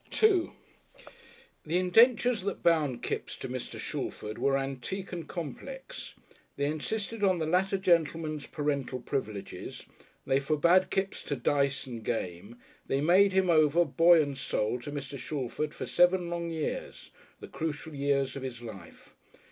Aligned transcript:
§2 0.09 0.51
The 1.63 1.77
indentures 1.77 2.41
that 2.41 2.63
bound 2.63 3.03
Kipps 3.03 3.35
to 3.35 3.47
Mr. 3.47 3.77
Shalford 3.79 4.39
were 4.39 4.57
antique 4.57 5.13
and 5.13 5.27
complex: 5.27 6.15
they 6.57 6.65
insisted 6.65 7.23
on 7.23 7.37
the 7.37 7.45
latter 7.45 7.77
gentleman's 7.77 8.47
parental 8.47 8.99
privileges; 8.99 9.85
they 10.25 10.39
forbade 10.39 10.89
Kipps 10.89 11.21
to 11.25 11.35
dice 11.35 11.85
and 11.85 12.03
game; 12.03 12.57
they 12.87 12.99
made 12.99 13.33
him 13.33 13.47
over 13.51 13.85
body 13.85 14.23
and 14.23 14.39
soul 14.39 14.79
to 14.79 14.91
Mr. 14.91 15.19
Shalford 15.19 15.71
for 15.71 15.85
seven 15.85 16.31
long 16.31 16.49
years, 16.49 17.11
the 17.39 17.47
crucial 17.47 17.93
years 17.93 18.35
of 18.35 18.41
his 18.41 18.59
life. 18.63 19.13